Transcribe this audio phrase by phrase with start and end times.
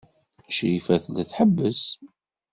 [0.53, 1.83] Crifa tella tḥebbes.